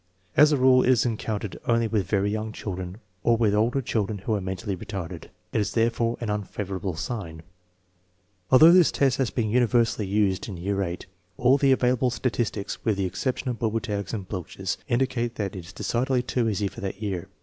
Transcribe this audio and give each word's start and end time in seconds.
As 0.35 0.51
a 0.51 0.57
rule 0.57 0.81
it 0.81 0.89
is 0.89 1.05
encountered 1.05 1.59
only 1.67 1.87
with 1.87 2.07
very 2.09 2.31
young 2.31 2.51
children 2.51 2.97
or 3.21 3.37
with 3.37 3.53
older 3.53 3.83
children 3.83 4.17
who 4.17 4.33
are 4.33 4.41
mentally 4.41 4.75
retarded. 4.75 5.25
It 5.53 5.61
is 5.61 5.73
therefore 5.73 6.17
an 6.19 6.27
unfavorable 6.31 6.95
sign. 6.95 7.43
Although 8.49 8.71
this 8.71 8.91
test 8.91 9.17
has 9.19 9.29
been 9.29 9.51
universally 9.51 10.07
used 10.07 10.47
in 10.49 10.57
year 10.57 10.77
VIII, 10.77 11.01
all 11.37 11.59
the 11.59 11.71
available 11.71 12.09
statistics, 12.09 12.83
with 12.83 12.97
the 12.97 13.05
exception 13.05 13.49
of 13.49 13.59
Bobertag's 13.59 14.11
and 14.11 14.27
Bloch's, 14.27 14.79
indicate 14.87 15.35
that 15.35 15.55
it 15.55 15.65
is 15.67 15.71
decidedly 15.71 16.23
too 16.23 16.49
easy 16.49 16.67
for 16.67 16.81
that 16.81 16.99
year. 16.99 17.29